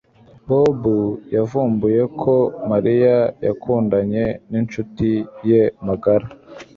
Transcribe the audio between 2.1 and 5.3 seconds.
ko Mariya yakundanye nincuti